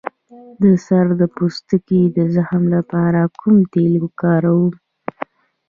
[0.61, 4.73] د سر د پوستکي د زخم لپاره کوم تېل وکاروم؟